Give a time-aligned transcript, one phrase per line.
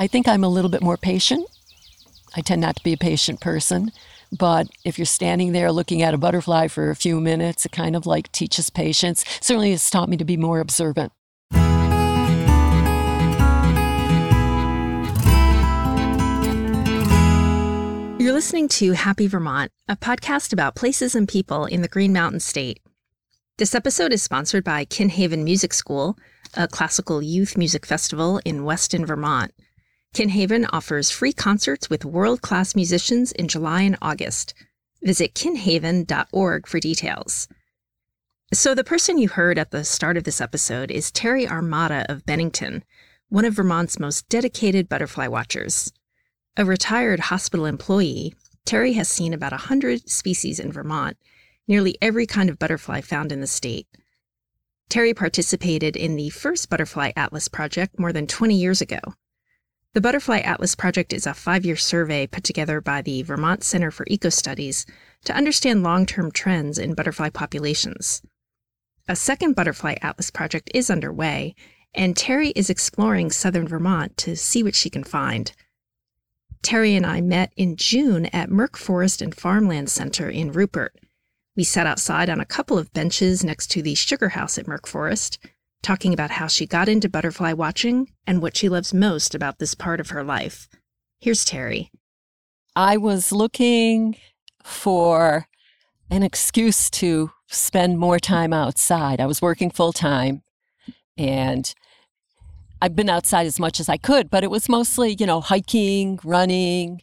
[0.00, 1.46] I think I'm a little bit more patient.
[2.34, 3.92] I tend not to be a patient person,
[4.32, 7.94] but if you're standing there looking at a butterfly for a few minutes, it kind
[7.94, 9.26] of like teaches patience.
[9.42, 11.12] Certainly, it's taught me to be more observant.
[18.18, 22.40] You're listening to Happy Vermont, a podcast about places and people in the Green Mountain
[22.40, 22.80] State.
[23.58, 26.16] This episode is sponsored by Kinhaven Music School,
[26.54, 29.52] a classical youth music festival in Weston, Vermont.
[30.12, 34.54] Kinhaven offers free concerts with world class musicians in July and August.
[35.02, 37.46] Visit kinhaven.org for details.
[38.52, 42.26] So, the person you heard at the start of this episode is Terri Armata of
[42.26, 42.82] Bennington,
[43.28, 45.92] one of Vermont's most dedicated butterfly watchers.
[46.56, 48.34] A retired hospital employee,
[48.66, 51.16] Terri has seen about 100 species in Vermont,
[51.68, 53.86] nearly every kind of butterfly found in the state.
[54.88, 58.98] Terry participated in the first Butterfly Atlas project more than 20 years ago.
[59.92, 63.90] The Butterfly Atlas project is a five year survey put together by the Vermont Center
[63.90, 64.88] for Ecostudies
[65.24, 68.22] to understand long term trends in butterfly populations.
[69.08, 71.56] A second Butterfly Atlas project is underway,
[71.92, 75.50] and Terri is exploring southern Vermont to see what she can find.
[76.62, 80.94] Terri and I met in June at Merck Forest and Farmland Center in Rupert.
[81.56, 84.86] We sat outside on a couple of benches next to the sugar house at Merck
[84.86, 85.40] Forest,
[85.82, 89.74] talking about how she got into butterfly watching and what she loves most about this
[89.74, 90.68] part of her life.
[91.20, 91.90] Here's Terri.
[92.76, 94.16] I was looking
[94.62, 95.46] for
[96.10, 99.20] an excuse to spend more time outside.
[99.20, 100.42] I was working full time
[101.16, 101.74] and
[102.82, 106.18] I've been outside as much as I could, but it was mostly, you know, hiking,
[106.24, 107.02] running,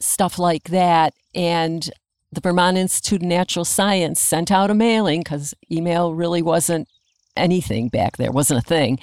[0.00, 1.14] stuff like that.
[1.34, 1.88] And
[2.32, 6.88] the Vermont Institute of Natural Science sent out a mailing because email really wasn't
[7.36, 8.98] anything back there, wasn't a thing,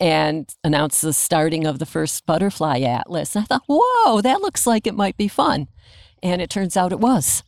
[0.00, 3.34] and announced the starting of the first butterfly atlas.
[3.34, 5.68] And I thought, whoa, that looks like it might be fun.
[6.22, 7.42] And it turns out it was.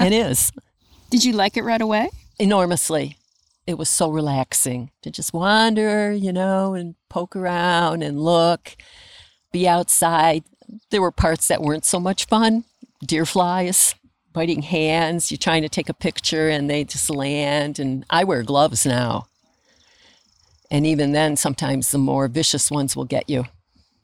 [0.00, 0.52] it is.
[1.10, 2.10] Did you like it right away?
[2.38, 3.16] Enormously
[3.66, 8.76] it was so relaxing to just wander, you know, and poke around and look,
[9.52, 10.44] be outside.
[10.90, 12.64] There were parts that weren't so much fun
[13.04, 13.94] deer flies,
[14.32, 15.30] biting hands.
[15.30, 17.78] You're trying to take a picture and they just land.
[17.78, 19.26] And I wear gloves now.
[20.70, 23.44] And even then, sometimes the more vicious ones will get you.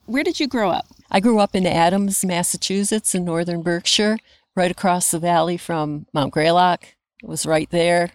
[0.07, 0.87] Where did you grow up?
[1.11, 4.19] I grew up in Adams, Massachusetts, in northern Berkshire,
[4.55, 6.85] right across the valley from Mount Greylock.
[7.23, 8.11] It was right there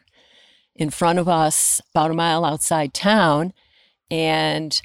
[0.76, 3.54] in front of us, about a mile outside town.
[4.12, 4.80] And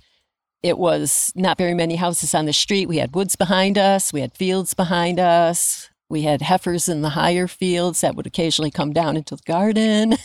[0.63, 2.89] it was not very many houses on the street.
[2.89, 5.90] We had woods behind us, we had fields behind us.
[6.11, 10.17] We had heifers in the higher fields that would occasionally come down into the garden.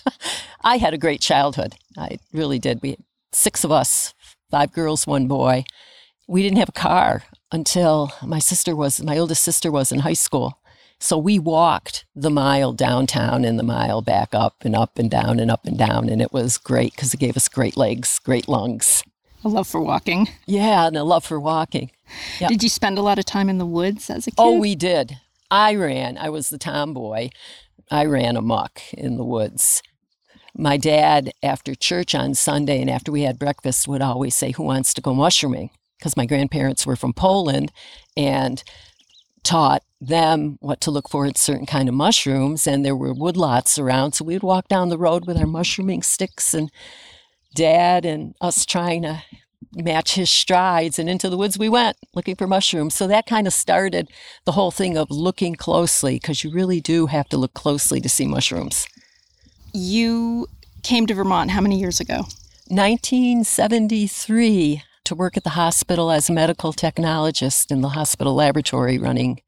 [0.62, 1.74] I had a great childhood.
[1.98, 2.80] I really did.
[2.80, 3.00] We had
[3.32, 4.14] six of us,
[4.52, 5.64] five girls, one boy.
[6.28, 10.12] We didn't have a car until my sister was, my oldest sister was in high
[10.12, 10.60] school.
[11.00, 15.40] So we walked the mile downtown and the mile back up and up and down
[15.40, 16.08] and up and down.
[16.08, 19.02] And it was great because it gave us great legs, great lungs.
[19.42, 20.28] A love for walking.
[20.46, 21.90] Yeah, and a love for walking.
[22.40, 22.50] Yep.
[22.50, 24.56] Did you spend a lot of time in the woods as a oh, kid?
[24.56, 25.18] Oh, we did.
[25.54, 26.18] I ran.
[26.18, 27.28] I was the tomboy.
[27.88, 29.84] I ran amok in the woods.
[30.56, 34.64] My dad, after church on Sunday and after we had breakfast, would always say, Who
[34.64, 35.70] wants to go mushrooming?
[35.96, 37.70] Because my grandparents were from Poland
[38.16, 38.64] and
[39.44, 43.78] taught them what to look for in certain kind of mushrooms and there were woodlots
[43.78, 46.70] around so we'd walk down the road with our mushrooming sticks and
[47.54, 49.22] dad and us trying to
[49.76, 53.46] match his strides and into the woods we went looking for mushrooms so that kind
[53.46, 54.08] of started
[54.44, 58.08] the whole thing of looking closely because you really do have to look closely to
[58.08, 58.86] see mushrooms
[59.72, 60.46] you
[60.82, 62.24] came to vermont how many years ago
[62.68, 69.40] 1973 to work at the hospital as a medical technologist in the hospital laboratory running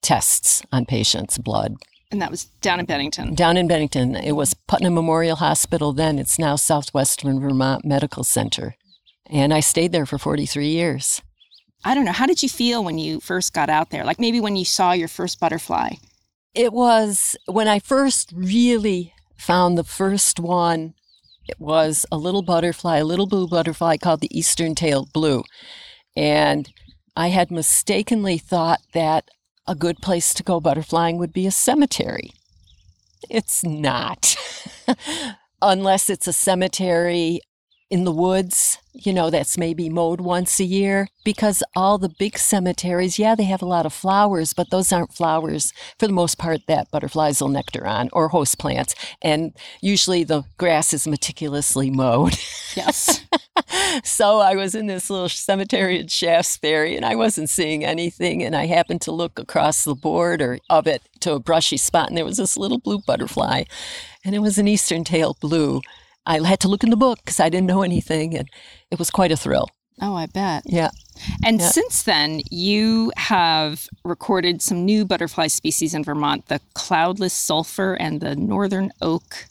[0.00, 1.76] tests on patients' blood.
[2.10, 3.34] And that was down in Bennington?
[3.34, 4.16] Down in Bennington.
[4.16, 6.18] It was Putnam Memorial Hospital then.
[6.18, 8.74] It's now Southwestern Vermont Medical Center.
[9.26, 11.22] And I stayed there for 43 years.
[11.84, 12.12] I don't know.
[12.12, 14.04] How did you feel when you first got out there?
[14.04, 15.90] Like maybe when you saw your first butterfly?
[16.54, 20.94] It was when I first really found the first one
[21.48, 25.42] it was a little butterfly, a little blue butterfly called the eastern tailed blue.
[26.16, 26.72] And
[27.16, 29.28] I had mistakenly thought that
[29.66, 32.32] a good place to go butterflying would be a cemetery.
[33.28, 34.36] It's not,
[35.62, 37.40] unless it's a cemetery
[37.92, 42.38] in the woods, you know, that's maybe mowed once a year because all the big
[42.38, 46.38] cemeteries, yeah, they have a lot of flowers, but those aren't flowers for the most
[46.38, 48.94] part that butterflies will nectar on or host plants.
[49.20, 49.52] And
[49.82, 52.38] usually the grass is meticulously mowed.
[52.74, 53.26] Yes.
[54.04, 58.42] so I was in this little cemetery in Shaftsbury and I wasn't seeing anything.
[58.42, 62.16] And I happened to look across the border of it to a brushy spot and
[62.16, 63.64] there was this little blue butterfly
[64.24, 65.82] and it was an eastern tail blue
[66.26, 68.48] I had to look in the book because I didn't know anything, and
[68.90, 69.68] it was quite a thrill.
[70.00, 70.62] Oh, I bet.
[70.66, 70.90] Yeah.
[71.44, 71.68] And yeah.
[71.68, 78.20] since then, you have recorded some new butterfly species in Vermont the cloudless sulfur and
[78.20, 79.46] the northern oak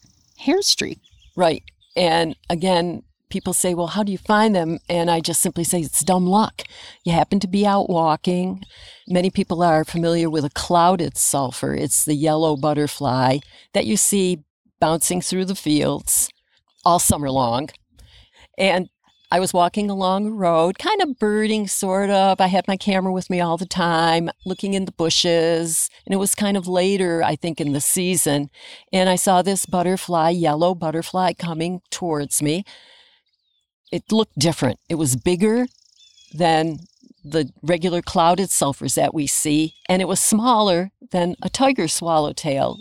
[0.45, 0.99] hairstreak.
[1.35, 1.63] Right.
[1.95, 4.79] And again, people say, well, how do you find them?
[4.89, 6.63] And I just simply say, it's dumb luck.
[7.05, 8.63] You happen to be out walking.
[9.07, 11.73] Many people are familiar with a clouded sulfur.
[11.73, 13.37] It's the yellow butterfly
[13.73, 14.43] that you see
[14.79, 16.29] bouncing through the fields
[16.83, 17.69] all summer long.
[18.57, 18.89] And
[19.33, 22.41] I was walking along a road, kind of birding, sort of.
[22.41, 25.89] I had my camera with me all the time, looking in the bushes.
[26.05, 28.49] And it was kind of later, I think, in the season.
[28.91, 32.65] And I saw this butterfly, yellow butterfly, coming towards me.
[33.89, 34.79] It looked different.
[34.89, 35.65] It was bigger
[36.33, 36.79] than
[37.23, 42.79] the regular clouded sulfurs that we see, and it was smaller than a tiger swallowtail.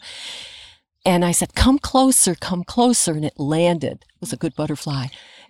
[1.05, 3.13] And I said, Come closer, come closer.
[3.13, 4.05] And it landed.
[4.09, 5.07] It was a good butterfly.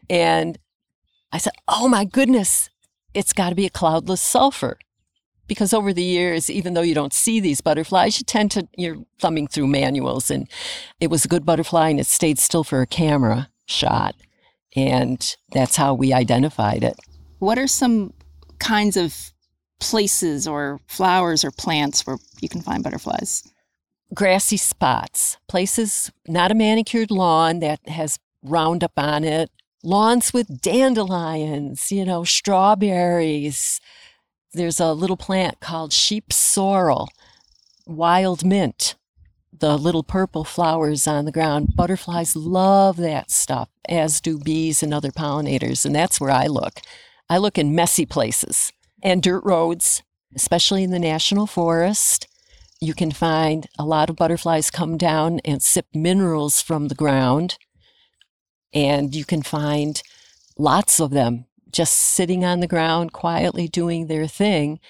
[0.08, 0.58] And
[1.32, 2.70] I said, Oh my goodness,
[3.14, 4.78] it's got to be a cloudless sulfur.
[5.46, 8.98] Because over the years, even though you don't see these butterflies, you tend to, you're
[9.18, 10.30] thumbing through manuals.
[10.30, 10.48] And
[11.00, 14.14] it was a good butterfly and it stayed still for a camera shot.
[14.76, 16.94] And that's how we identified it.
[17.40, 18.12] What are some
[18.60, 19.32] kinds of
[19.80, 23.42] places or flowers or plants where you can find butterflies?
[24.14, 29.50] Grassy spots, places, not a manicured lawn that has Roundup on it,
[29.82, 33.80] lawns with dandelions, you know, strawberries.
[34.52, 37.08] There's a little plant called sheep sorrel,
[37.86, 38.94] wild mint,
[39.52, 41.76] the little purple flowers on the ground.
[41.76, 45.84] Butterflies love that stuff, as do bees and other pollinators.
[45.84, 46.80] And that's where I look.
[47.28, 48.72] I look in messy places
[49.02, 50.02] and dirt roads,
[50.34, 52.26] especially in the national forest
[52.80, 57.58] you can find a lot of butterflies come down and sip minerals from the ground.
[58.72, 60.02] And you can find
[60.56, 64.80] lots of them just sitting on the ground, quietly doing their thing.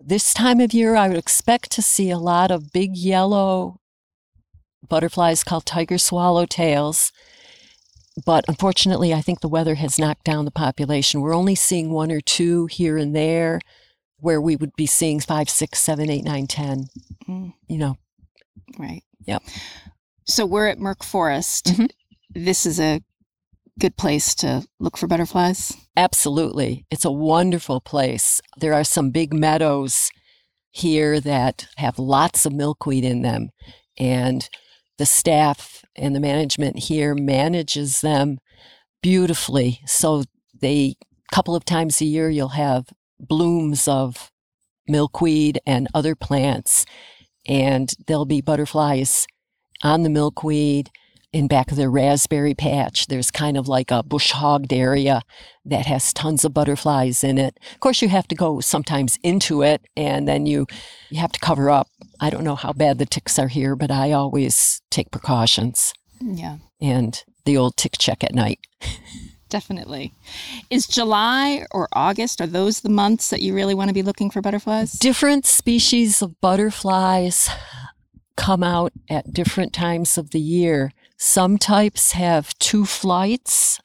[0.00, 3.80] This time of year, I would expect to see a lot of big yellow
[4.86, 7.12] butterflies called tiger swallowtails.
[8.26, 11.20] But unfortunately, I think the weather has knocked down the population.
[11.20, 13.60] We're only seeing one or two here and there
[14.24, 16.86] where we would be seeing five, six, seven, eight, nine, ten.
[17.28, 17.52] Mm.
[17.68, 17.96] You know.
[18.78, 19.02] Right.
[19.26, 19.42] Yep.
[20.26, 21.66] So we're at Merck Forest.
[21.66, 21.86] Mm-hmm.
[22.30, 23.02] This is a
[23.78, 25.76] good place to look for butterflies.
[25.94, 26.86] Absolutely.
[26.90, 28.40] It's a wonderful place.
[28.56, 30.10] There are some big meadows
[30.70, 33.50] here that have lots of milkweed in them.
[33.98, 34.48] And
[34.96, 38.38] the staff and the management here manages them
[39.02, 39.80] beautifully.
[39.84, 40.24] So
[40.58, 40.96] they
[41.30, 42.86] a couple of times a year you'll have
[43.28, 44.30] blooms of
[44.86, 46.84] milkweed and other plants,
[47.46, 49.26] and there'll be butterflies
[49.82, 50.90] on the milkweed
[51.34, 53.08] in back of the raspberry patch.
[53.08, 55.22] There's kind of like a bush hogged area
[55.64, 57.58] that has tons of butterflies in it.
[57.72, 60.66] Of course, you have to go sometimes into it and then you,
[61.10, 61.88] you have to cover up.
[62.20, 65.92] I don't know how bad the ticks are here, but I always take precautions.
[66.22, 66.56] Mm, yeah.
[66.80, 68.60] And the old tick check at night.
[69.54, 70.12] definitely.
[70.68, 74.28] Is July or August, are those the months that you really want to be looking
[74.28, 74.90] for butterflies?
[74.94, 77.48] Different species of butterflies
[78.36, 80.90] come out at different times of the year.
[81.18, 83.78] Some types have two flights,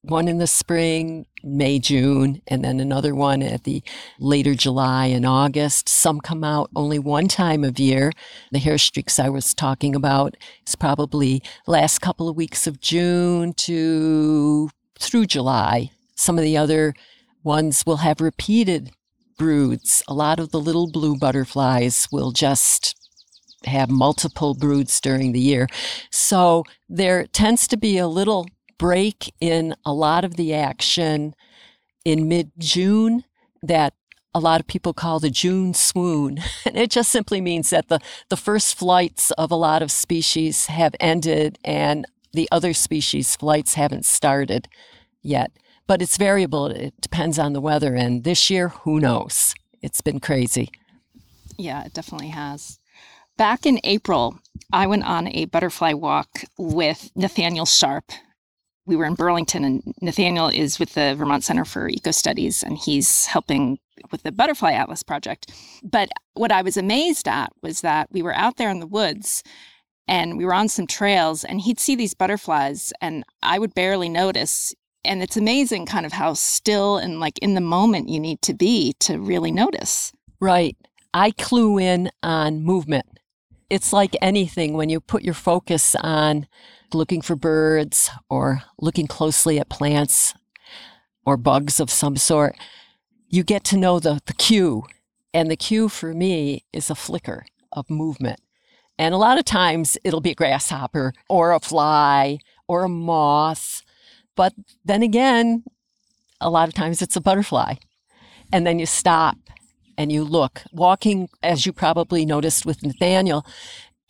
[0.00, 3.82] one in the spring, May, June, and then another one at the
[4.18, 5.86] later July and August.
[5.86, 8.10] Some come out only one time of year.
[8.52, 14.70] The hairstreaks I was talking about is probably last couple of weeks of June to
[15.00, 15.90] through July.
[16.14, 16.94] Some of the other
[17.42, 18.90] ones will have repeated
[19.38, 20.02] broods.
[20.06, 22.94] A lot of the little blue butterflies will just
[23.64, 25.66] have multiple broods during the year.
[26.10, 28.46] So there tends to be a little
[28.78, 31.34] break in a lot of the action
[32.04, 33.24] in mid June
[33.62, 33.94] that
[34.32, 36.38] a lot of people call the June swoon.
[36.64, 40.66] And it just simply means that the, the first flights of a lot of species
[40.66, 44.68] have ended and the other species' flights haven't started
[45.22, 45.52] yet.
[45.86, 46.66] But it's variable.
[46.66, 47.94] It depends on the weather.
[47.94, 49.54] And this year, who knows?
[49.82, 50.70] It's been crazy.
[51.58, 52.78] Yeah, it definitely has.
[53.36, 54.38] Back in April,
[54.72, 58.12] I went on a butterfly walk with Nathaniel Sharp.
[58.86, 63.26] we were in Burlington, and Nathaniel is with the Vermont Center for Ecostudies, and he's
[63.26, 63.78] helping
[64.10, 65.52] with the Butterfly Atlas project.
[65.82, 69.42] But what I was amazed at was that we were out there in the woods
[70.10, 74.08] and we were on some trails, and he'd see these butterflies, and I would barely
[74.08, 74.74] notice.
[75.04, 78.52] And it's amazing kind of how still and like in the moment you need to
[78.52, 80.12] be to really notice.
[80.40, 80.76] Right.
[81.14, 83.06] I clue in on movement.
[83.70, 86.48] It's like anything when you put your focus on
[86.92, 90.34] looking for birds or looking closely at plants
[91.24, 92.56] or bugs of some sort,
[93.28, 94.82] you get to know the, the cue.
[95.32, 98.40] And the cue for me is a flicker of movement.
[99.00, 102.38] And a lot of times it'll be a grasshopper or a fly
[102.68, 103.80] or a moth.
[104.36, 104.52] But
[104.84, 105.64] then again,
[106.38, 107.76] a lot of times it's a butterfly.
[108.52, 109.38] And then you stop
[109.96, 110.64] and you look.
[110.70, 113.46] Walking, as you probably noticed with Nathaniel,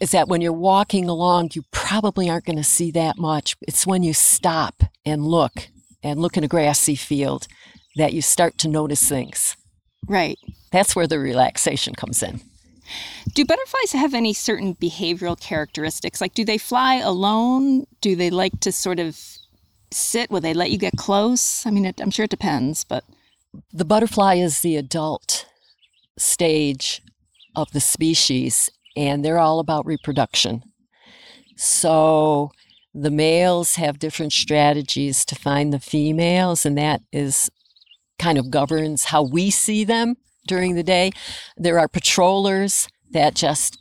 [0.00, 3.54] is that when you're walking along, you probably aren't going to see that much.
[3.60, 5.68] It's when you stop and look
[6.02, 7.46] and look in a grassy field
[7.94, 9.56] that you start to notice things.
[10.08, 10.36] Right.
[10.72, 12.40] That's where the relaxation comes in.
[13.34, 16.20] Do butterflies have any certain behavioral characteristics?
[16.20, 17.86] Like, do they fly alone?
[18.00, 19.18] Do they like to sort of
[19.92, 20.30] sit?
[20.30, 21.64] Will they let you get close?
[21.66, 23.04] I mean, it, I'm sure it depends, but.
[23.72, 25.46] The butterfly is the adult
[26.16, 27.02] stage
[27.56, 30.62] of the species, and they're all about reproduction.
[31.56, 32.52] So
[32.94, 37.50] the males have different strategies to find the females, and that is
[38.18, 40.16] kind of governs how we see them
[40.50, 41.12] during the day.
[41.56, 43.78] There are patrollers that just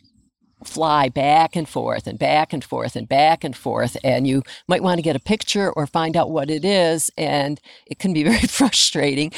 [0.63, 4.83] fly back and forth and back and forth and back and forth and you might
[4.83, 8.23] want to get a picture or find out what it is and it can be
[8.31, 9.31] very frustrating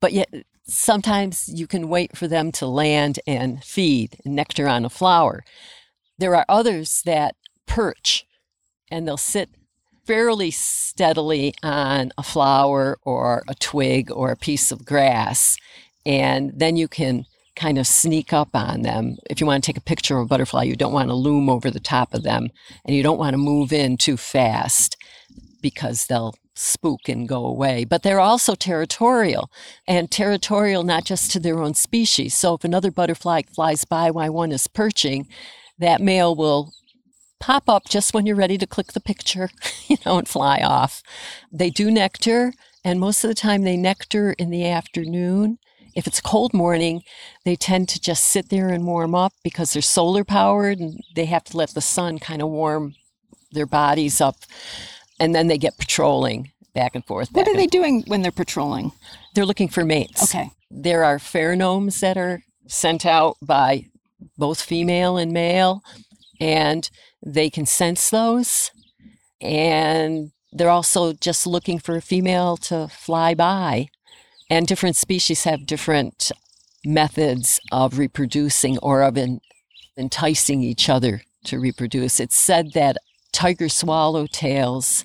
[0.00, 0.28] but yet
[0.66, 5.44] sometimes you can wait for them to land and feed nectar on a flower.
[6.18, 8.24] There are others that perch
[8.90, 9.50] and they'll sit
[10.06, 15.56] fairly steadily on a flower or a twig or a piece of grass.
[16.06, 19.16] And then you can kind of sneak up on them.
[19.28, 21.50] If you want to take a picture of a butterfly, you don't want to loom
[21.50, 22.48] over the top of them
[22.84, 24.96] and you don't want to move in too fast
[25.60, 27.84] because they'll spook and go away.
[27.84, 29.50] But they're also territorial
[29.86, 32.34] and territorial not just to their own species.
[32.34, 35.26] So if another butterfly flies by while one is perching,
[35.78, 36.72] that male will
[37.40, 39.50] pop up just when you're ready to click the picture,
[39.88, 41.02] you know, and fly off.
[41.52, 42.52] They do nectar,
[42.84, 45.58] and most of the time they nectar in the afternoon.
[45.96, 47.02] If it's a cold morning,
[47.44, 51.24] they tend to just sit there and warm up because they're solar powered and they
[51.24, 52.94] have to let the sun kind of warm
[53.50, 54.36] their bodies up
[55.18, 57.32] and then they get patrolling back and forth.
[57.32, 58.92] Back what are they doing when they're patrolling?
[59.34, 60.22] They're looking for mates.
[60.22, 60.50] Okay.
[60.70, 63.86] There are pheromones that are sent out by
[64.36, 65.82] both female and male,
[66.40, 66.88] and
[67.24, 68.70] they can sense those.
[69.40, 73.88] And they're also just looking for a female to fly by.
[74.48, 76.30] And different species have different
[76.84, 79.40] methods of reproducing or of in,
[79.96, 82.20] enticing each other to reproduce.
[82.20, 82.96] It's said that
[83.32, 85.04] tiger swallowtails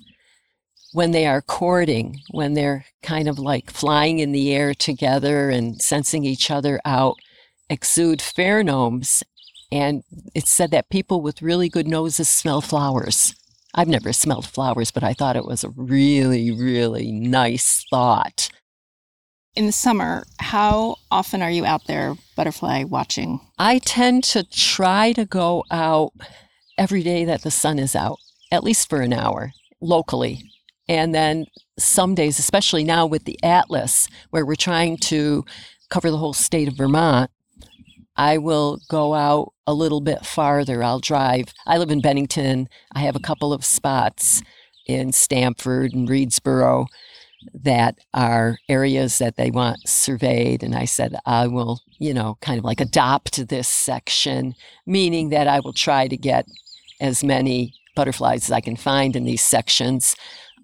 [0.92, 5.80] when they are courting, when they're kind of like flying in the air together and
[5.80, 7.16] sensing each other out,
[7.70, 9.22] exude pheromones.
[9.72, 10.02] And
[10.34, 13.34] it's said that people with really good noses smell flowers.
[13.74, 18.50] I've never smelled flowers, but I thought it was a really, really nice thought.
[19.54, 23.38] In the summer, how often are you out there butterfly watching?
[23.58, 26.12] I tend to try to go out
[26.78, 28.18] every day that the sun is out,
[28.50, 30.42] at least for an hour locally.
[30.88, 31.44] And then
[31.78, 35.44] some days, especially now with the Atlas, where we're trying to
[35.90, 37.30] cover the whole state of Vermont,
[38.16, 40.82] I will go out a little bit farther.
[40.82, 41.52] I'll drive.
[41.66, 42.70] I live in Bennington.
[42.94, 44.42] I have a couple of spots
[44.86, 46.86] in Stamford and Readsboro
[47.54, 50.62] that are areas that they want surveyed.
[50.62, 54.54] And I said, I will, you know, kind of like adopt this section,
[54.86, 56.46] meaning that I will try to get
[57.00, 60.16] as many butterflies as I can find in these sections.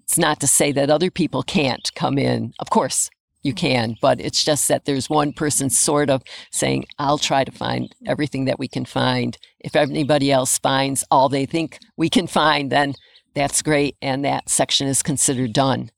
[0.03, 2.53] It's not to say that other people can't come in.
[2.59, 3.09] Of course,
[3.43, 7.51] you can, but it's just that there's one person sort of saying, I'll try to
[7.51, 9.37] find everything that we can find.
[9.59, 12.95] If anybody else finds all they think we can find, then
[13.35, 13.95] that's great.
[14.01, 15.91] And that section is considered done.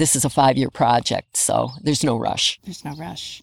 [0.00, 2.58] This is a five year project, so there's no rush.
[2.64, 3.42] There's no rush.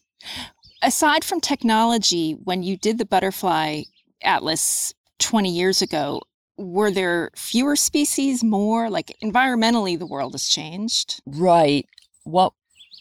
[0.81, 3.83] Aside from technology, when you did the butterfly
[4.23, 6.19] atlas 20 years ago,
[6.57, 8.89] were there fewer species, more?
[8.89, 11.21] Like environmentally, the world has changed.
[11.27, 11.85] Right.
[12.23, 12.53] What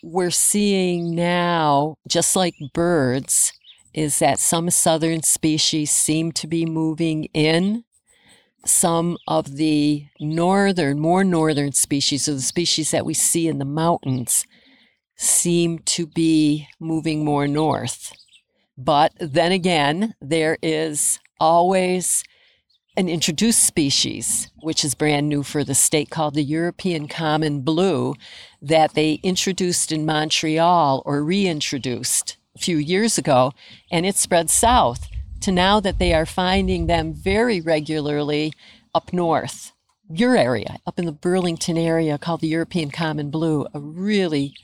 [0.03, 3.55] we're seeing now, just like birds,
[3.95, 7.86] is that some southern species seem to be moving in
[8.69, 13.65] some of the northern, more northern species, or the species that we see in the
[13.65, 14.47] mountains,
[15.17, 18.13] seem to be moving more north.
[18.77, 22.23] But then again, there is always
[22.97, 28.15] an introduced species, which is brand new for the state, called the European common blue,
[28.61, 33.53] that they introduced in Montreal or reintroduced a few years ago,
[33.91, 35.09] and it spread south
[35.41, 38.53] to now that they are finding them very regularly
[38.95, 39.73] up north.
[40.09, 44.55] Your area, up in the Burlington area, called the European common blue, a really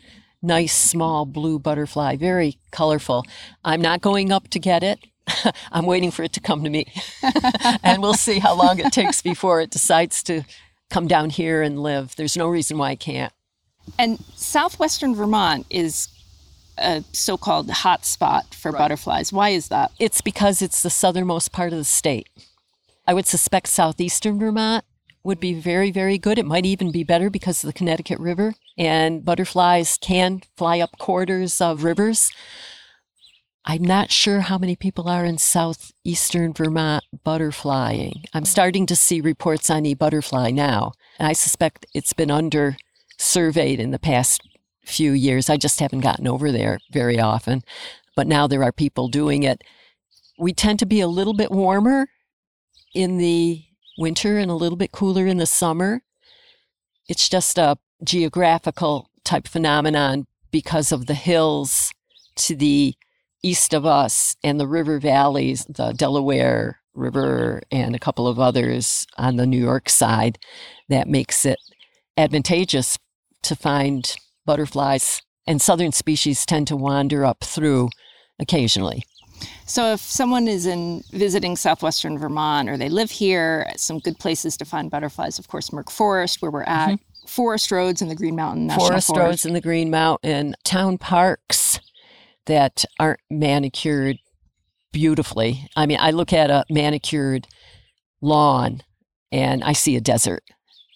[0.40, 3.24] nice small blue butterfly, very colorful.
[3.64, 5.00] I'm not going up to get it.
[5.72, 6.86] I'm waiting for it to come to me.
[7.82, 10.42] and we'll see how long it takes before it decides to
[10.90, 12.16] come down here and live.
[12.16, 13.32] There's no reason why I can't.
[13.98, 16.08] And southwestern Vermont is
[16.78, 18.78] a so called hot spot for right.
[18.78, 19.32] butterflies.
[19.32, 19.92] Why is that?
[19.98, 22.28] It's because it's the southernmost part of the state.
[23.06, 24.84] I would suspect southeastern Vermont
[25.24, 26.38] would be very, very good.
[26.38, 30.98] It might even be better because of the Connecticut River, and butterflies can fly up
[30.98, 32.32] quarters of rivers.
[33.64, 38.24] I'm not sure how many people are in southeastern Vermont butterflying.
[38.34, 42.76] I'm starting to see reports on e butterfly now, and I suspect it's been under
[43.18, 44.42] surveyed in the past
[44.84, 45.48] few years.
[45.48, 47.62] I just haven't gotten over there very often,
[48.16, 49.62] but now there are people doing it.
[50.38, 52.08] We tend to be a little bit warmer
[52.94, 53.64] in the
[53.98, 56.02] winter and a little bit cooler in the summer.
[57.08, 61.92] It's just a geographical type phenomenon because of the hills
[62.36, 62.94] to the
[63.42, 69.06] east of us and the river valleys, the Delaware River and a couple of others
[69.16, 70.38] on the New York side,
[70.88, 71.58] that makes it
[72.16, 72.98] advantageous
[73.42, 75.22] to find butterflies.
[75.46, 77.90] And southern species tend to wander up through
[78.38, 79.04] occasionally.
[79.66, 84.56] So, if someone is in visiting southwestern Vermont or they live here, some good places
[84.58, 87.26] to find butterflies, of course, Merck Forest, where we're at, mm-hmm.
[87.26, 90.98] Forest Roads in the Green Mountain National Forest, Forest Roads in the Green Mountain, town
[90.98, 91.80] parks
[92.46, 94.18] that aren't manicured
[94.92, 95.68] beautifully.
[95.76, 97.46] I mean, I look at a manicured
[98.20, 98.82] lawn
[99.30, 100.44] and I see a desert,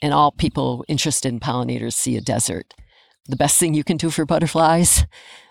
[0.02, 2.74] and all people interested in pollinators see a desert.
[3.28, 5.04] The best thing you can do for butterflies,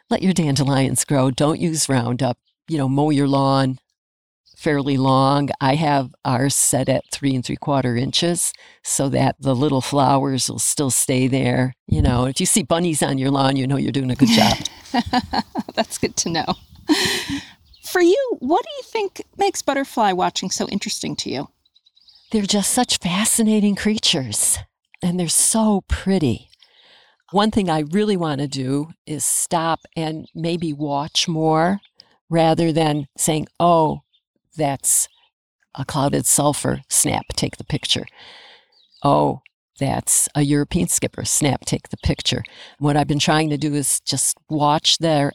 [0.10, 1.32] let your dandelions grow.
[1.32, 2.38] Don't use Roundup.
[2.67, 3.79] You know, mow your lawn
[4.55, 5.50] fairly long.
[5.62, 10.50] I have ours set at three and three quarter inches so that the little flowers
[10.50, 11.73] will still stay there.
[11.88, 14.30] You know, if you see bunnies on your lawn, you know you're doing a good
[14.30, 14.58] job.
[15.76, 16.56] That's good to know.
[17.84, 21.50] For you, what do you think makes butterfly watching so interesting to you?
[22.32, 24.58] They're just such fascinating creatures
[25.02, 26.50] and they're so pretty.
[27.36, 31.82] One thing I really want to do is stop and maybe watch more
[32.30, 34.04] rather than saying, oh,
[34.56, 35.10] that's
[35.78, 38.06] a clouded sulfur, snap, take the picture.
[39.04, 39.41] Oh,
[39.82, 42.41] that's a European skipper, snap, take the picture.
[42.80, 45.34] What I've been trying to do is just watch their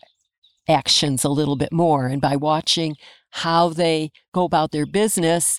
[0.67, 2.07] actions a little bit more.
[2.07, 2.97] And by watching
[3.29, 5.59] how they go about their business,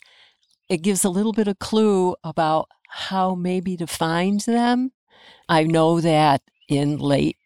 [0.70, 4.92] it gives a little bit of clue about how maybe to find them.
[5.50, 7.38] I know that in late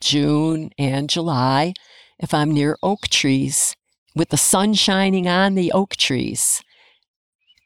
[0.00, 1.74] June and July,
[2.18, 3.74] if I'm near oak trees,
[4.14, 6.62] with the sun shining on the oak trees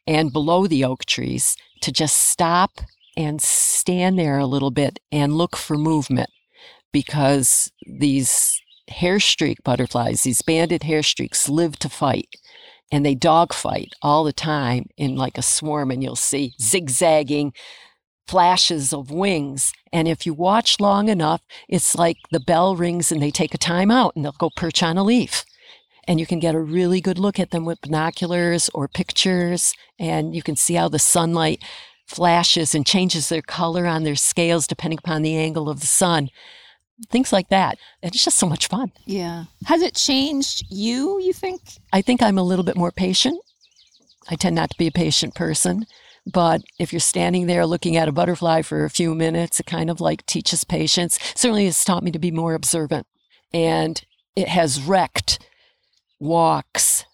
[0.06, 2.80] and below the oak trees, to just stop
[3.16, 6.30] and stand there a little bit and look for movement
[6.92, 12.28] because these hairstreak butterflies, these banded hairstreaks, live to fight
[12.90, 17.52] and they dog fight all the time in like a swarm, and you'll see zigzagging
[18.28, 19.72] flashes of wings.
[19.92, 23.58] And if you watch long enough, it's like the bell rings and they take a
[23.58, 25.44] time out and they'll go perch on a leaf.
[26.06, 30.34] And you can get a really good look at them with binoculars or pictures and
[30.34, 31.62] you can see how the sunlight
[32.06, 36.28] flashes and changes their color on their scales depending upon the angle of the sun.
[37.10, 37.78] Things like that.
[38.02, 38.92] And it's just so much fun.
[39.06, 39.44] Yeah.
[39.66, 41.60] Has it changed you you think?
[41.92, 43.40] I think i'm a little bit more patient.
[44.30, 45.86] I tend not to be a patient person
[46.32, 49.90] but if you're standing there looking at a butterfly for a few minutes it kind
[49.90, 53.06] of like teaches patience certainly has taught me to be more observant
[53.52, 54.04] and
[54.36, 55.38] it has wrecked
[56.20, 57.04] walks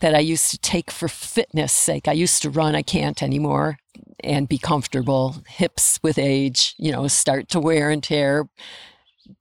[0.00, 2.08] that I used to take for fitness sake.
[2.08, 3.78] I used to run, I can't anymore
[4.22, 5.36] and be comfortable.
[5.48, 8.48] Hips with age, you know, start to wear and tear.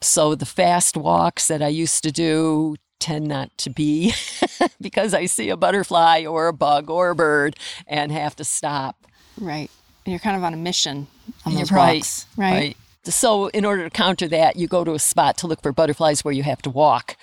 [0.01, 4.13] So the fast walks that I used to do tend not to be
[4.81, 8.95] because I see a butterfly or a bug or a bird and have to stop.
[9.39, 9.69] Right.
[10.05, 11.07] And you're kind of on a mission
[11.45, 12.53] on those right, walks, right?
[12.53, 12.77] right?
[13.03, 16.23] So in order to counter that, you go to a spot to look for butterflies
[16.23, 17.17] where you have to walk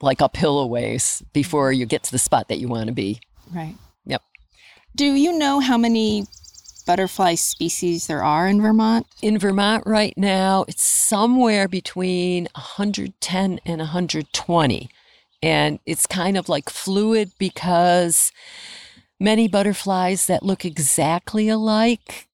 [0.00, 3.20] like uphill a ways before you get to the spot that you want to be.
[3.52, 3.74] Right.
[4.06, 4.22] Yep.
[4.94, 6.26] Do you know how many
[6.88, 9.06] butterfly species there are in Vermont?
[9.20, 14.88] In Vermont right now, it's somewhere between 110 and 120.
[15.42, 18.32] And it's kind of like fluid because
[19.20, 22.26] many butterflies that look exactly alike,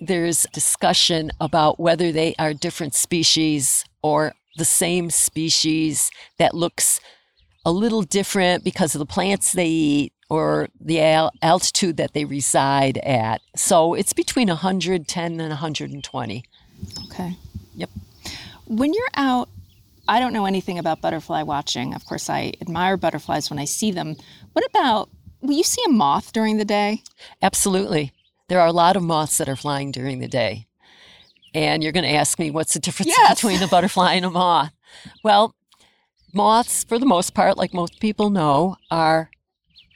[0.00, 6.98] there's discussion about whether they are different species or the same species that looks
[7.64, 12.24] a little different because of the plants they eat or the al- altitude that they
[12.24, 13.42] reside at.
[13.54, 16.44] So it's between 110 and 120.
[17.04, 17.36] Okay.
[17.74, 17.90] Yep.
[18.66, 19.50] When you're out,
[20.08, 21.92] I don't know anything about butterfly watching.
[21.92, 24.16] Of course, I admire butterflies when I see them.
[24.54, 25.10] What about,
[25.42, 27.02] will you see a moth during the day?
[27.42, 28.12] Absolutely.
[28.48, 30.66] There are a lot of moths that are flying during the day.
[31.52, 33.34] And you're going to ask me what's the difference Yes.
[33.42, 34.72] between a butterfly and a moth?
[35.22, 35.54] Well,
[36.32, 39.28] moths, for the most part, like most people know, are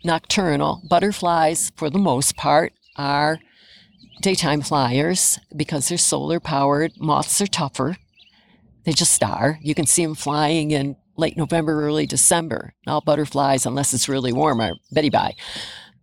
[0.06, 0.82] nocturnal.
[0.88, 3.40] Butterflies, for the most part, are
[4.22, 6.92] daytime flyers because they're solar powered.
[6.98, 7.96] Moths are tougher.
[8.84, 9.58] They just are.
[9.60, 12.72] You can see them flying in late November, early December.
[12.86, 15.34] All butterflies, unless it's really warm, are Betty Bye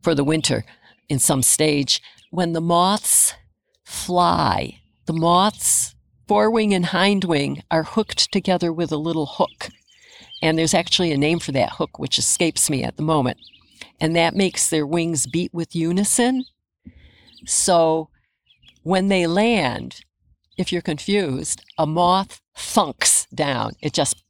[0.02, 0.66] for the winter
[1.10, 2.02] in some stage.
[2.30, 3.34] When the moths
[3.86, 5.96] fly, the moths,
[6.28, 9.70] forewing and hindwing, are hooked together with a little hook.
[10.42, 13.38] And there's actually a name for that hook, which escapes me at the moment.
[14.00, 16.46] And that makes their wings beat with unison.
[17.46, 18.10] So
[18.84, 20.02] when they land,
[20.58, 23.74] if you're confused, a moth thunks down.
[23.82, 24.24] It just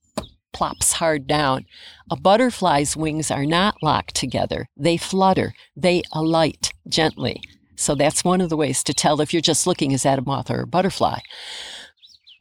[0.54, 1.66] plops hard down.
[2.10, 7.42] A butterfly's wings are not locked together, they flutter, they alight gently.
[7.76, 10.22] So that's one of the ways to tell if you're just looking, is that a
[10.22, 11.20] moth or a butterfly?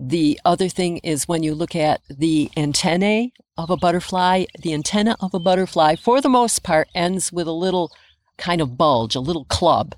[0.04, 5.16] The other thing is when you look at the antennae of a butterfly, the antenna
[5.20, 7.92] of a butterfly, for the most part, ends with a little
[8.36, 9.94] kind of bulge, a little club.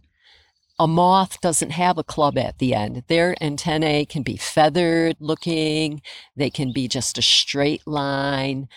[0.79, 3.05] A moth doesn't have a club at the end.
[3.09, 6.03] Their antennae can be feathered looking,
[6.37, 8.69] they can be just a straight line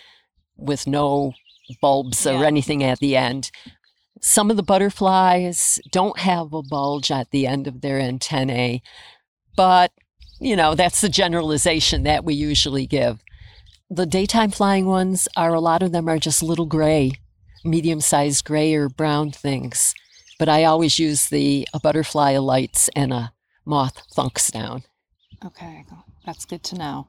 [0.56, 1.34] with no
[1.82, 3.50] bulbs or anything at the end.
[4.22, 8.82] Some of the butterflies don't have a bulge at the end of their antennae,
[9.54, 9.92] but
[10.40, 13.22] you know, that's the generalization that we usually give.
[13.90, 17.12] The daytime flying ones are a lot of them are just little gray,
[17.64, 19.94] medium sized gray or brown things.
[20.38, 23.32] But I always use the a butterfly alights and a
[23.64, 24.82] moth thunks down.
[25.44, 25.84] Okay,
[26.26, 27.08] that's good to know.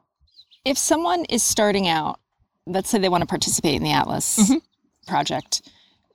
[0.65, 2.19] If someone is starting out,
[2.65, 4.61] let's say they want to participate in the Atlas Mhm.
[5.07, 5.61] project,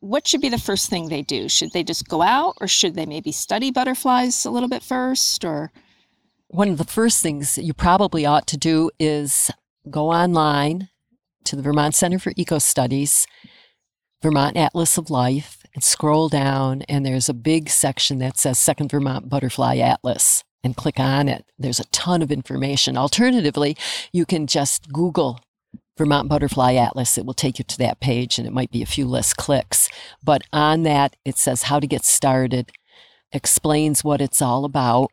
[0.01, 1.49] what should be the first thing they do?
[1.49, 5.45] Should they just go out or should they maybe study butterflies a little bit first
[5.45, 5.73] or
[6.55, 9.51] One of the first things you probably ought to do is
[9.91, 10.89] go online
[11.47, 13.27] to the Vermont Center for Ecostudies,
[14.23, 18.93] Vermont Atlas of Life, and scroll down, and there's a big section that says Second
[18.93, 21.45] Vermont Butterfly Atlas, and click on it.
[21.59, 22.97] There's a ton of information.
[22.97, 23.77] Alternatively,
[24.13, 25.41] you can just Google
[25.99, 27.19] Vermont Butterfly Atlas.
[27.19, 29.89] It will take you to that page, and it might be a few less clicks.
[30.23, 32.71] But on that, it says how to get started,
[33.33, 35.11] explains what it's all about.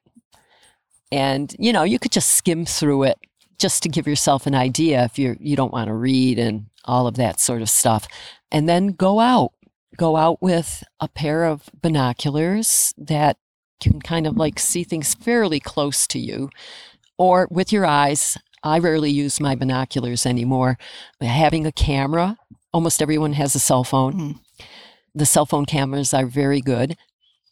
[1.12, 3.20] And, you know, you could just skim through it
[3.60, 7.06] just to give yourself an idea if you're you don't want to read and all
[7.08, 8.08] of that sort of stuff.
[8.52, 9.52] And then go out.
[9.98, 13.38] Go out with a pair of binoculars that
[13.82, 16.50] can kind of like see things fairly close to you
[17.18, 18.38] or with your eyes.
[18.64, 20.78] I rarely use my binoculars anymore.
[21.20, 22.38] Having a camera,
[22.74, 24.14] almost everyone has a cell phone.
[24.14, 24.40] Mhm.
[25.14, 26.96] The cell phone cameras are very good.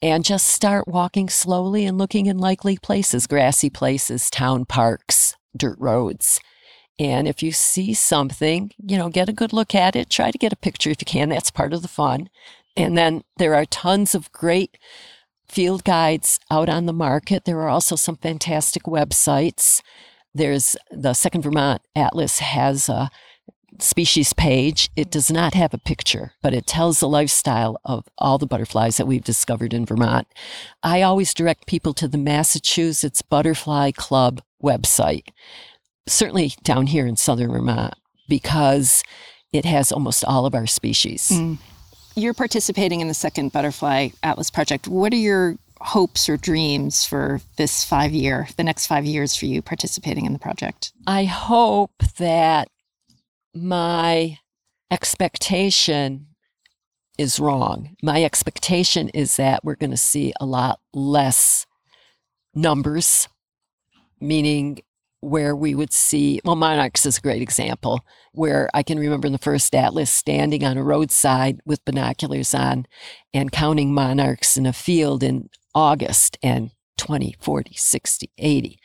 [0.02, 5.78] And just start walking slowly and looking in likely places, grassy places, town parks, dirt
[5.78, 6.40] roads.
[6.98, 10.10] And if you see something, you know, get a good look at it.
[10.10, 11.30] Try to get a picture if you can.
[11.30, 12.30] That's part of the fun.
[12.78, 14.78] And then there are tons of great
[15.48, 17.46] field guides out on the market.
[17.46, 19.82] There are also some fantastic websites.
[20.34, 23.10] There's the Second Vermont Atlas has a
[23.82, 24.89] species page.
[24.96, 28.98] It does not have a picture, but it tells the lifestyle of all the butterflies
[28.98, 30.28] that we've discovered in Vermont.
[30.84, 35.30] I always direct people to the Massachusetts Butterfly Club website,
[36.08, 37.94] certainly down here in southern Vermont,
[38.28, 39.04] because
[39.52, 41.30] it has almost all of our species.
[41.30, 41.58] Mm.
[42.15, 44.88] you're participating in the second Butterfly Atlas project.
[44.88, 49.46] What are your hopes or dreams for this five year, the next five years for
[49.46, 50.92] you participating in the project?
[51.08, 52.68] I hope that
[53.63, 54.39] my
[54.91, 56.28] expectation
[57.17, 57.95] is wrong.
[58.02, 61.65] My expectation is that we're going to see a lot less
[62.56, 63.28] numbers,
[64.19, 64.80] meaning
[65.22, 69.34] where we would see, well, monarchs is a great example, where I can remember in
[69.34, 72.86] the first atlas standing on a roadside with binoculars on
[73.34, 78.80] and counting monarchs in a field in August and 20, 40, 60, 80.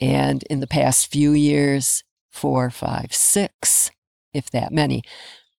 [0.00, 3.90] And in the past few years, four, five, six,
[4.34, 5.02] if that many.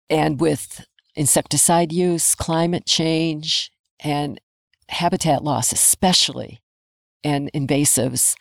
[0.10, 4.40] And with insecticide use, climate change, and
[4.90, 6.62] habitat loss, especially,
[7.24, 8.36] and invasives,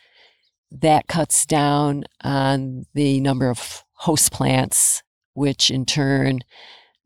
[0.71, 5.03] that cuts down on the number of host plants,
[5.35, 6.40] which in turn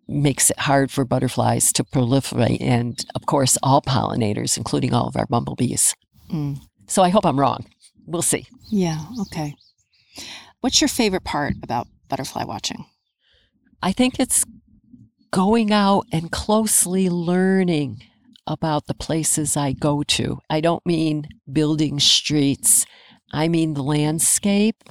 [0.08, 2.60] makes it hard for butterflies to proliferate.
[2.60, 5.94] And of course, all pollinators, including all of our bumblebees.
[6.32, 6.58] Mm.
[6.86, 7.66] So I hope I'm wrong.
[8.06, 8.46] We'll see.
[8.70, 9.56] Yeah, okay.
[10.60, 12.86] What's your favorite part about butterfly watching?
[13.86, 14.44] I think it's
[15.30, 18.02] going out and closely learning
[18.44, 20.40] about the places I go to.
[20.50, 22.84] I don't mean building streets,
[23.32, 24.82] I mean the landscape,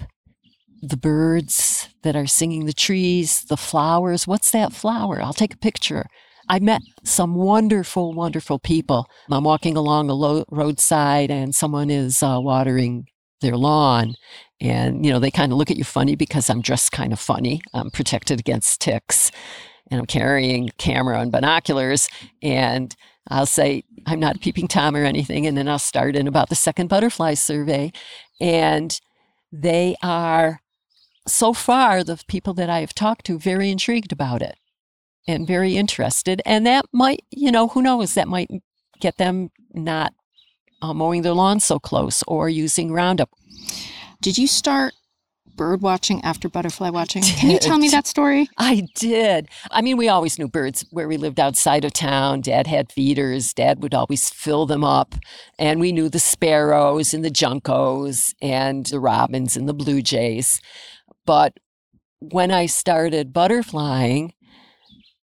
[0.81, 4.27] the birds that are singing the trees, the flowers.
[4.27, 5.21] What's that flower?
[5.21, 6.05] I'll take a picture.
[6.47, 9.10] I met some wonderful, wonderful people.
[9.29, 13.08] I'm walking along a lo- roadside and someone is uh, watering
[13.41, 14.15] their lawn.
[14.62, 17.19] And, you know, they kind of look at you funny because I'm dressed kind of
[17.19, 17.62] funny.
[17.74, 19.32] I'm protected against ticks
[19.91, 22.10] and I'm carrying camera and binoculars.
[22.41, 22.95] And
[23.30, 25.45] I'll say, I'm not a peeping Tom or anything.
[25.45, 27.91] And then I'll start in about the second butterfly survey.
[28.39, 29.00] And
[29.52, 30.62] they are,
[31.28, 34.58] so far, the people that I have talked to, very intrigued about it
[35.28, 36.41] and very interested.
[36.45, 38.50] And that might, you know, who knows, that might
[39.00, 40.13] get them not
[40.86, 43.30] uh, mowing their lawn so close or using Roundup.
[44.21, 44.93] Did you start
[45.56, 47.24] bird watching after butterfly watching?
[47.24, 48.50] Can you tell me that story?
[48.58, 49.48] I did.
[49.71, 52.41] I mean, we always knew birds where we lived outside of town.
[52.41, 53.54] Dad had feeders.
[53.54, 55.15] Dad would always fill them up.
[55.58, 60.62] And we knew the sparrows and the juncos and the robins and the blue jays.
[61.26, 61.58] But
[62.19, 64.32] when I started butterflying,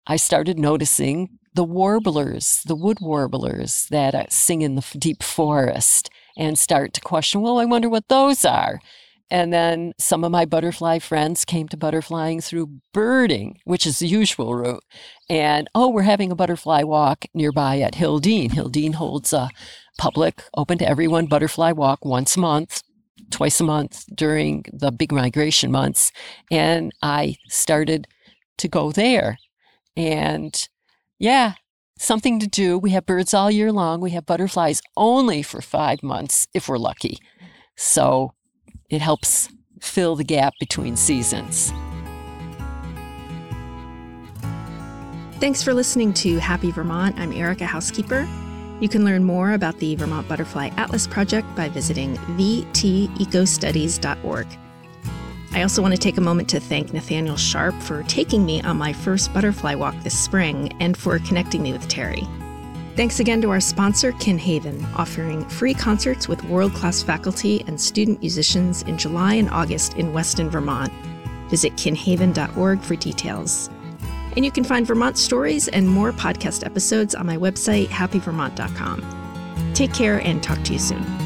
[0.07, 6.11] I started noticing the warblers, the wood warblers that uh, sing in the deep forest
[6.37, 8.79] and start to question, well, I wonder what those are.
[9.31, 14.07] And then some of my butterfly friends came to butterflying through birding, which is the
[14.07, 14.85] usual route.
[15.31, 18.51] And oh, we're having a butterfly walk nearby at Hildene.
[18.51, 19.49] Hildene holds a
[19.99, 22.83] public, open to everyone butterfly walk once a month,
[23.31, 26.13] twice a month during the big migration months.
[26.51, 28.07] And I started
[28.59, 29.39] to go there.
[29.97, 30.69] And
[31.19, 31.55] yeah,
[31.99, 32.79] something to do.
[32.79, 34.01] We have birds all year long.
[34.01, 37.19] We have butterflies only for five months if we're lucky.
[37.77, 38.33] So
[38.91, 39.49] it helps
[39.81, 41.73] fill the gap between seasons.
[45.39, 47.19] Thanks for listening to Happy Vermont.
[47.19, 48.27] I'm Erica Houskeeper.
[48.81, 54.47] You can learn more about the Vermont Butterfly Atlas Project by visiting vtecostudies.org.
[55.57, 58.77] I also want to take a moment to thank Nathaniel Sharp for taking me on
[58.77, 62.29] my first butterfly walk this spring and for connecting me with Terri.
[62.95, 68.21] Thanks again to our sponsor, Kinhaven, offering free concerts with world class faculty and student
[68.21, 70.93] musicians in July and August in Weston, Vermont.
[71.49, 73.71] Visit kinhaven.org for details.
[74.37, 79.73] And you can find Vermont stories and more podcast episodes on my website, happyvermont.com.
[79.73, 81.26] Take care and talk to you soon.